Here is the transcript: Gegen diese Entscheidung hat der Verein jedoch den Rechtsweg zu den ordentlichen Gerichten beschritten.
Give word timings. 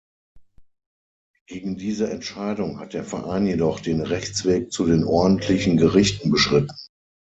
Gegen 1.45 1.77
diese 1.77 2.09
Entscheidung 2.09 2.79
hat 2.79 2.95
der 2.95 3.03
Verein 3.03 3.45
jedoch 3.45 3.79
den 3.79 4.01
Rechtsweg 4.01 4.71
zu 4.71 4.87
den 4.87 5.03
ordentlichen 5.03 5.77
Gerichten 5.77 6.31
beschritten. 6.31 6.75